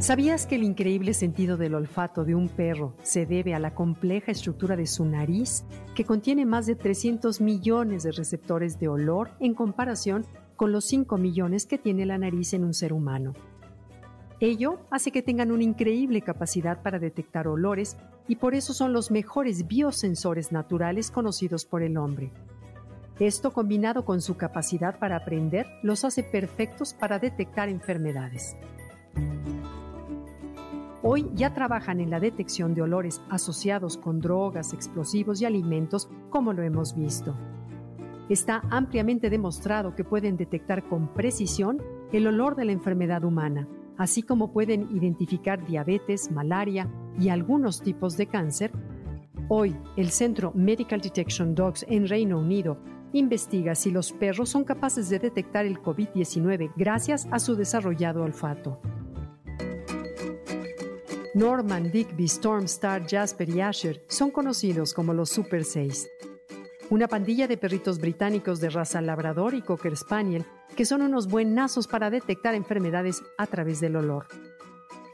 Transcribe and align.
¿Sabías 0.00 0.46
que 0.46 0.54
el 0.54 0.62
increíble 0.62 1.12
sentido 1.12 1.56
del 1.56 1.74
olfato 1.74 2.24
de 2.24 2.36
un 2.36 2.48
perro 2.48 2.94
se 3.02 3.26
debe 3.26 3.56
a 3.56 3.58
la 3.58 3.74
compleja 3.74 4.30
estructura 4.30 4.76
de 4.76 4.86
su 4.86 5.04
nariz, 5.04 5.64
que 5.96 6.04
contiene 6.04 6.46
más 6.46 6.66
de 6.66 6.76
300 6.76 7.40
millones 7.40 8.04
de 8.04 8.12
receptores 8.12 8.78
de 8.78 8.86
olor 8.86 9.32
en 9.40 9.54
comparación 9.54 10.24
con 10.54 10.70
los 10.70 10.84
5 10.84 11.18
millones 11.18 11.66
que 11.66 11.78
tiene 11.78 12.06
la 12.06 12.16
nariz 12.16 12.54
en 12.54 12.62
un 12.62 12.74
ser 12.74 12.92
humano? 12.92 13.32
Ello 14.38 14.78
hace 14.92 15.10
que 15.10 15.20
tengan 15.20 15.50
una 15.50 15.64
increíble 15.64 16.22
capacidad 16.22 16.80
para 16.80 17.00
detectar 17.00 17.48
olores 17.48 17.96
y 18.28 18.36
por 18.36 18.54
eso 18.54 18.74
son 18.74 18.92
los 18.92 19.10
mejores 19.10 19.66
biosensores 19.66 20.52
naturales 20.52 21.10
conocidos 21.10 21.64
por 21.64 21.82
el 21.82 21.96
hombre. 21.96 22.30
Esto 23.18 23.52
combinado 23.52 24.04
con 24.04 24.20
su 24.20 24.36
capacidad 24.36 24.96
para 25.00 25.16
aprender 25.16 25.66
los 25.82 26.04
hace 26.04 26.22
perfectos 26.22 26.94
para 26.94 27.18
detectar 27.18 27.68
enfermedades. 27.68 28.56
Hoy 31.02 31.30
ya 31.34 31.54
trabajan 31.54 32.00
en 32.00 32.10
la 32.10 32.18
detección 32.18 32.74
de 32.74 32.82
olores 32.82 33.22
asociados 33.30 33.96
con 33.96 34.20
drogas, 34.20 34.72
explosivos 34.72 35.40
y 35.40 35.44
alimentos, 35.44 36.08
como 36.28 36.52
lo 36.52 36.62
hemos 36.62 36.96
visto. 36.96 37.36
Está 38.28 38.62
ampliamente 38.68 39.30
demostrado 39.30 39.94
que 39.94 40.02
pueden 40.02 40.36
detectar 40.36 40.88
con 40.88 41.14
precisión 41.14 41.80
el 42.12 42.26
olor 42.26 42.56
de 42.56 42.64
la 42.64 42.72
enfermedad 42.72 43.22
humana, 43.22 43.68
así 43.96 44.22
como 44.22 44.52
pueden 44.52 44.88
identificar 44.94 45.64
diabetes, 45.64 46.32
malaria 46.32 46.90
y 47.18 47.28
algunos 47.28 47.80
tipos 47.80 48.16
de 48.16 48.26
cáncer. 48.26 48.72
Hoy, 49.48 49.76
el 49.96 50.10
Centro 50.10 50.52
Medical 50.54 51.00
Detection 51.00 51.54
Dogs 51.54 51.86
en 51.88 52.08
Reino 52.08 52.38
Unido 52.38 52.76
investiga 53.12 53.76
si 53.76 53.92
los 53.92 54.12
perros 54.12 54.48
son 54.50 54.64
capaces 54.64 55.08
de 55.08 55.20
detectar 55.20 55.64
el 55.64 55.80
COVID-19 55.80 56.72
gracias 56.76 57.28
a 57.30 57.38
su 57.38 57.54
desarrollado 57.54 58.24
olfato. 58.24 58.80
Norman, 61.34 61.90
Digby, 61.90 62.26
Stormstar, 62.26 63.06
Jasper 63.08 63.48
y 63.50 63.60
Asher 63.60 64.02
son 64.08 64.30
conocidos 64.30 64.94
como 64.94 65.12
los 65.12 65.28
Super 65.28 65.64
6. 65.64 66.08
Una 66.90 67.06
pandilla 67.06 67.46
de 67.46 67.58
perritos 67.58 67.98
británicos 67.98 68.60
de 68.60 68.70
raza 68.70 69.00
labrador 69.02 69.54
y 69.54 69.60
cocker 69.60 69.96
spaniel 69.96 70.46
que 70.74 70.86
son 70.86 71.02
unos 71.02 71.28
buenazos 71.28 71.86
para 71.86 72.08
detectar 72.08 72.54
enfermedades 72.54 73.22
a 73.36 73.46
través 73.46 73.80
del 73.80 73.96
olor. 73.96 74.26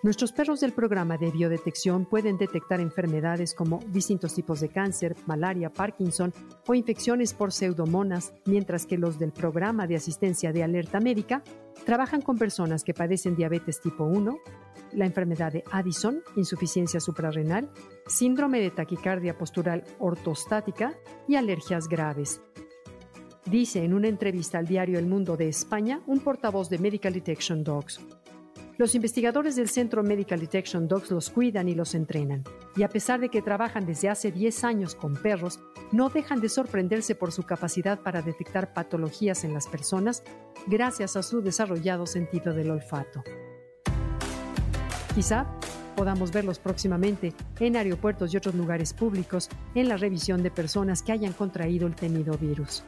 Nuestros 0.05 0.33
perros 0.33 0.61
del 0.61 0.75
programa 0.75 1.17
de 1.17 1.31
biodetección 1.31 2.05
pueden 2.05 2.37
detectar 2.37 2.79
enfermedades 2.79 3.55
como 3.55 3.81
distintos 3.89 4.35
tipos 4.35 4.61
de 4.61 4.69
cáncer, 4.69 5.17
malaria, 5.27 5.71
Parkinson 5.71 6.33
o 6.67 6.75
infecciones 6.75 7.33
por 7.33 7.53
pseudomonas, 7.53 8.35
mientras 8.45 8.85
que 8.85 8.99
los 8.99 9.19
del 9.19 9.33
programa 9.33 9.87
de 9.87 9.97
asistencia 9.97 10.53
de 10.53 10.63
alerta 10.63 11.01
médica 11.01 11.43
trabajan 11.87 12.21
con 12.21 12.37
personas 12.37 12.85
que 12.85 12.93
padecen 12.93 13.35
diabetes 13.35 13.81
tipo 13.81 14.05
1, 14.05 14.39
la 14.95 15.07
enfermedad 15.07 15.53
de 15.53 15.65
Addison, 15.71 16.23
insuficiencia 16.37 17.01
suprarrenal, 17.01 17.71
síndrome 18.07 18.61
de 18.61 18.71
taquicardia 18.71 19.37
postural 19.37 19.85
ortostática 19.99 20.95
y 21.29 21.37
alergias 21.37 21.89
graves. 21.89 22.41
Dice 23.47 23.85
en 23.85 23.93
una 23.93 24.09
entrevista 24.09 24.59
al 24.59 24.67
diario 24.67 24.99
El 24.99 25.07
Mundo 25.07 25.37
de 25.37 25.49
España 25.49 26.01
un 26.07 26.21
portavoz 26.21 26.71
de 26.71 26.79
Medical 26.79 27.13
Detection 27.13 27.63
Dogs. 27.63 28.01
Los 28.77 28.97
investigadores 28.97 29.55
del 29.55 29.69
Centro 29.69 30.03
Medical 30.03 30.41
Detection 30.41 30.89
Dogs 30.89 31.11
los 31.13 31.31
cuidan 31.31 31.69
y 31.69 31.75
los 31.75 31.95
entrenan, 31.95 32.43
y 32.75 32.83
a 32.83 32.89
pesar 32.89 33.21
de 33.21 33.29
que 33.29 33.43
trabajan 33.43 33.87
desde 33.87 34.09
hace 34.09 34.33
10 34.33 34.65
años 34.65 34.97
con 34.97 35.15
perros, 35.15 35.61
no 35.93 36.09
dejan 36.09 36.41
de 36.41 36.49
sorprenderse 36.49 37.15
por 37.15 37.31
su 37.31 37.45
capacidad 37.45 38.01
para 38.01 38.21
detectar 38.21 38.75
patologías 38.75 39.45
en 39.45 39.55
las 39.55 39.69
personas 39.69 40.25
gracias 40.67 41.15
a 41.15 41.23
su 41.23 41.41
desarrollado 41.41 42.07
sentido 42.07 42.53
del 42.53 42.73
olfato. 42.73 43.23
Quizá 45.15 45.47
podamos 45.95 46.33
verlos 46.33 46.59
próximamente 46.59 47.33
en 47.61 47.77
aeropuertos 47.77 48.35
y 48.35 48.37
otros 48.37 48.55
lugares 48.57 48.93
públicos 48.93 49.49
en 49.77 49.89
la 49.89 49.97
revisión 49.97 50.43
de 50.43 50.51
personas 50.51 51.03
que 51.03 51.13
hayan 51.13 51.33
contraído 51.33 51.87
el 51.87 51.95
temido 51.95 52.37
virus. 52.37 52.83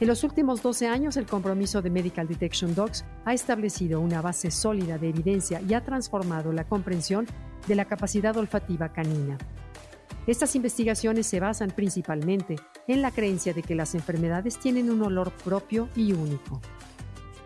En 0.00 0.08
los 0.08 0.24
últimos 0.24 0.60
12 0.60 0.88
años, 0.88 1.16
el 1.16 1.26
compromiso 1.26 1.80
de 1.80 1.90
Medical 1.90 2.26
Detection 2.26 2.74
Dogs 2.74 3.04
ha 3.24 3.32
establecido 3.32 4.00
una 4.00 4.20
base 4.20 4.50
sólida 4.50 4.98
de 4.98 5.10
evidencia 5.10 5.60
y 5.60 5.74
ha 5.74 5.84
transformado 5.84 6.52
la 6.52 6.64
comprensión 6.64 7.26
de 7.68 7.76
la 7.76 7.84
capacidad 7.84 8.36
olfativa 8.36 8.92
canina. 8.92 9.38
Estas 10.26 10.56
investigaciones 10.56 11.28
se 11.28 11.38
basan 11.38 11.70
principalmente 11.70 12.56
en 12.88 13.02
la 13.02 13.12
creencia 13.12 13.54
de 13.54 13.62
que 13.62 13.76
las 13.76 13.94
enfermedades 13.94 14.58
tienen 14.58 14.90
un 14.90 15.02
olor 15.02 15.30
propio 15.44 15.88
y 15.94 16.12
único. 16.12 16.60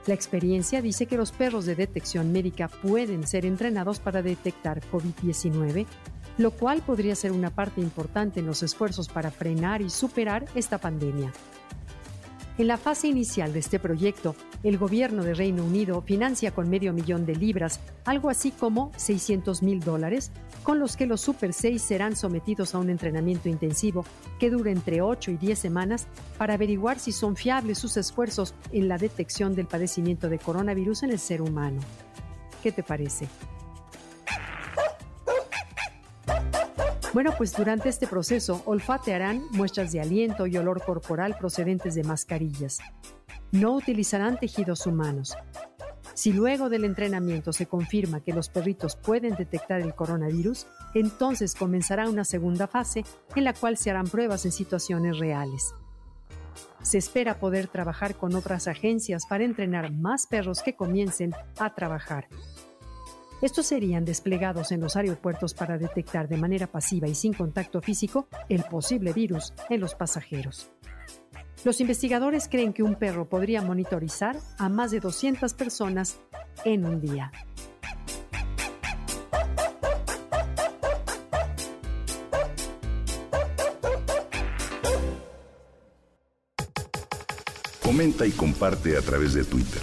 La 0.06 0.14
experiencia 0.14 0.80
dice 0.80 1.06
que 1.06 1.16
los 1.16 1.32
perros 1.32 1.66
de 1.66 1.74
detección 1.74 2.30
médica 2.30 2.68
pueden 2.68 3.26
ser 3.26 3.44
entrenados 3.44 3.98
para 3.98 4.22
detectar 4.22 4.80
COVID-19, 4.92 5.84
lo 6.38 6.50
cual 6.52 6.80
podría 6.82 7.16
ser 7.16 7.32
una 7.32 7.50
parte 7.50 7.80
importante 7.80 8.38
en 8.38 8.46
los 8.46 8.62
esfuerzos 8.62 9.08
para 9.08 9.32
frenar 9.32 9.82
y 9.82 9.90
superar 9.90 10.46
esta 10.54 10.78
pandemia. 10.78 11.32
En 12.58 12.68
la 12.68 12.78
fase 12.78 13.08
inicial 13.08 13.52
de 13.52 13.58
este 13.58 13.78
proyecto, 13.78 14.34
el 14.62 14.78
gobierno 14.78 15.22
de 15.22 15.34
Reino 15.34 15.62
Unido 15.62 16.00
financia 16.00 16.52
con 16.52 16.70
medio 16.70 16.94
millón 16.94 17.26
de 17.26 17.36
libras, 17.36 17.80
algo 18.06 18.30
así 18.30 18.50
como 18.50 18.92
600 18.96 19.62
mil 19.62 19.80
dólares, 19.80 20.30
con 20.62 20.78
los 20.78 20.96
que 20.96 21.04
los 21.04 21.20
Super 21.20 21.52
6 21.52 21.82
serán 21.82 22.16
sometidos 22.16 22.74
a 22.74 22.78
un 22.78 22.88
entrenamiento 22.88 23.50
intensivo 23.50 24.06
que 24.38 24.48
dure 24.48 24.70
entre 24.70 25.02
8 25.02 25.32
y 25.32 25.36
10 25.36 25.58
semanas 25.58 26.06
para 26.38 26.54
averiguar 26.54 26.98
si 26.98 27.12
son 27.12 27.36
fiables 27.36 27.76
sus 27.76 27.98
esfuerzos 27.98 28.54
en 28.72 28.88
la 28.88 28.96
detección 28.96 29.54
del 29.54 29.66
padecimiento 29.66 30.30
de 30.30 30.38
coronavirus 30.38 31.02
en 31.02 31.10
el 31.10 31.18
ser 31.18 31.42
humano. 31.42 31.80
¿Qué 32.62 32.72
te 32.72 32.82
parece? 32.82 33.28
Bueno, 37.16 37.32
pues 37.34 37.56
durante 37.56 37.88
este 37.88 38.06
proceso 38.06 38.60
olfatearán 38.66 39.42
muestras 39.52 39.90
de 39.90 40.02
aliento 40.02 40.46
y 40.46 40.58
olor 40.58 40.84
corporal 40.84 41.34
procedentes 41.38 41.94
de 41.94 42.04
mascarillas. 42.04 42.76
No 43.52 43.72
utilizarán 43.72 44.38
tejidos 44.38 44.86
humanos. 44.86 45.34
Si 46.12 46.34
luego 46.34 46.68
del 46.68 46.84
entrenamiento 46.84 47.54
se 47.54 47.64
confirma 47.64 48.20
que 48.20 48.34
los 48.34 48.50
perritos 48.50 48.96
pueden 48.96 49.34
detectar 49.34 49.80
el 49.80 49.94
coronavirus, 49.94 50.66
entonces 50.92 51.54
comenzará 51.54 52.06
una 52.10 52.26
segunda 52.26 52.66
fase 52.66 53.02
en 53.34 53.44
la 53.44 53.54
cual 53.54 53.78
se 53.78 53.88
harán 53.88 54.08
pruebas 54.08 54.44
en 54.44 54.52
situaciones 54.52 55.18
reales. 55.18 55.74
Se 56.82 56.98
espera 56.98 57.40
poder 57.40 57.68
trabajar 57.68 58.16
con 58.16 58.34
otras 58.34 58.68
agencias 58.68 59.24
para 59.24 59.44
entrenar 59.44 59.90
más 59.90 60.26
perros 60.26 60.60
que 60.62 60.76
comiencen 60.76 61.32
a 61.58 61.74
trabajar. 61.74 62.28
Estos 63.42 63.66
serían 63.66 64.04
desplegados 64.06 64.72
en 64.72 64.80
los 64.80 64.96
aeropuertos 64.96 65.52
para 65.52 65.76
detectar 65.76 66.26
de 66.26 66.38
manera 66.38 66.66
pasiva 66.66 67.06
y 67.06 67.14
sin 67.14 67.34
contacto 67.34 67.82
físico 67.82 68.28
el 68.48 68.64
posible 68.64 69.12
virus 69.12 69.52
en 69.68 69.80
los 69.80 69.94
pasajeros. 69.94 70.70
Los 71.64 71.80
investigadores 71.80 72.48
creen 72.48 72.72
que 72.72 72.82
un 72.82 72.94
perro 72.94 73.28
podría 73.28 73.60
monitorizar 73.60 74.38
a 74.56 74.68
más 74.68 74.90
de 74.90 75.00
200 75.00 75.52
personas 75.54 76.16
en 76.64 76.86
un 76.86 77.00
día. 77.00 77.30
Comenta 87.82 88.26
y 88.26 88.30
comparte 88.30 88.96
a 88.96 89.02
través 89.02 89.34
de 89.34 89.44
Twitter. 89.44 89.82